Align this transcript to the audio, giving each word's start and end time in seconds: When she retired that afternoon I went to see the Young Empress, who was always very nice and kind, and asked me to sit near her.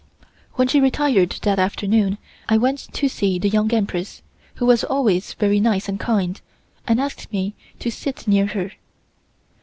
When 0.53 0.67
she 0.67 0.81
retired 0.81 1.29
that 1.43 1.59
afternoon 1.59 2.17
I 2.49 2.57
went 2.57 2.91
to 2.91 3.07
see 3.07 3.37
the 3.37 3.49
Young 3.49 3.71
Empress, 3.71 4.23
who 4.55 4.65
was 4.65 4.83
always 4.83 5.33
very 5.33 5.59
nice 5.59 5.87
and 5.87 5.99
kind, 5.99 6.41
and 6.87 6.99
asked 6.99 7.31
me 7.31 7.53
to 7.77 7.91
sit 7.91 8.27
near 8.27 8.47
her. 8.47 8.71